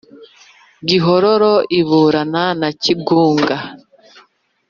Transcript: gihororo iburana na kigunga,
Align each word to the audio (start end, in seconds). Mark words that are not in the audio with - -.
gihororo 0.87 1.53
iburana 1.79 2.43
na 2.59 2.69
kigunga, 2.81 3.57